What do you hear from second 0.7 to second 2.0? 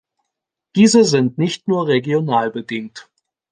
Diese sind nicht nur